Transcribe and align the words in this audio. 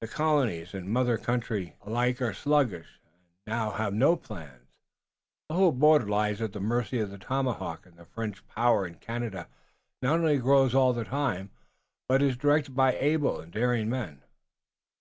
The 0.00 0.08
colonies 0.08 0.74
and 0.74 0.88
mother 0.90 1.16
country 1.16 1.76
alike 1.82 2.20
are 2.20 2.34
sluggish, 2.34 2.98
and 3.46 3.52
now 3.54 3.70
have 3.70 3.94
no 3.94 4.16
plans, 4.16 4.66
the 5.48 5.54
whole 5.54 5.70
border 5.70 6.08
lies 6.08 6.40
at 6.42 6.52
the 6.52 6.58
mercy 6.58 6.98
of 6.98 7.10
the 7.10 7.16
tomahawk 7.16 7.86
and 7.86 7.96
the 7.96 8.04
French 8.04 8.44
power 8.48 8.84
in 8.88 8.96
Canada 8.96 9.46
not 10.02 10.18
only 10.18 10.38
grows 10.38 10.74
all 10.74 10.92
the 10.92 11.04
time, 11.04 11.50
but 12.08 12.20
is 12.20 12.36
directed 12.36 12.74
by 12.74 12.96
able 12.98 13.38
and 13.40 13.52
daring 13.52 13.88
men." 13.88 14.22